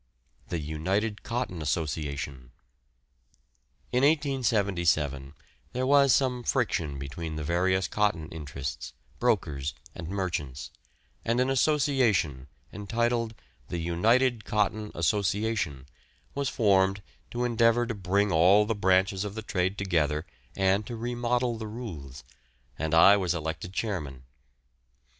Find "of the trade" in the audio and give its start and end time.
19.23-19.77